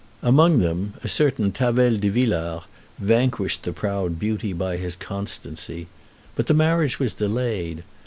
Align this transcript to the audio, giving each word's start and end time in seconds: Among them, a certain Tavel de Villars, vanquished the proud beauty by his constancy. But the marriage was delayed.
Among 0.23 0.57
them, 0.61 0.95
a 1.03 1.07
certain 1.07 1.51
Tavel 1.51 1.95
de 1.97 2.09
Villars, 2.09 2.63
vanquished 2.97 3.61
the 3.61 3.71
proud 3.71 4.17
beauty 4.17 4.51
by 4.51 4.77
his 4.77 4.95
constancy. 4.95 5.85
But 6.35 6.47
the 6.47 6.55
marriage 6.55 6.97
was 6.97 7.13
delayed. 7.13 7.83